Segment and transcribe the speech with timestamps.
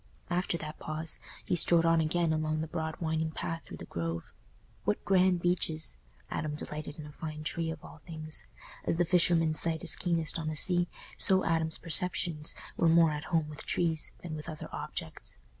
[0.31, 4.33] After that pause, he strode on again along the broad winding path through the Grove.
[4.83, 5.95] What grand beeches!
[6.31, 8.47] Adam delighted in a fine tree of all things;
[8.83, 10.87] as the fisherman's sight is keenest on the sea,
[11.19, 15.37] so Adam's perceptions were more at home with trees than with other objects.